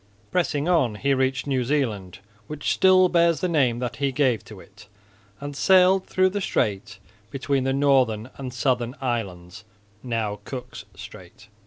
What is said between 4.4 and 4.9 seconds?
to it,